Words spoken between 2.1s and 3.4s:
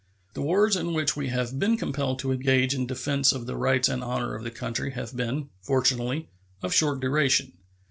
to engage in defense